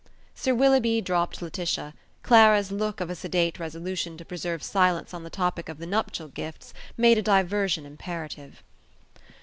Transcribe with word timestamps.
Sir 0.33 0.55
Willoughby 0.55 0.99
dropped 0.99 1.43
Laetitia; 1.43 1.93
Clara's 2.23 2.71
look 2.71 2.99
of 3.01 3.11
a 3.11 3.15
sedate 3.15 3.59
resolution 3.59 4.17
to 4.17 4.25
preserve 4.25 4.63
silence 4.63 5.13
on 5.13 5.21
the 5.23 5.29
topic 5.29 5.69
of 5.69 5.77
the 5.77 5.85
nuptial 5.85 6.27
gifts 6.27 6.73
made 6.97 7.19
a 7.19 7.21
diversion 7.21 7.85
imperative. 7.85 8.63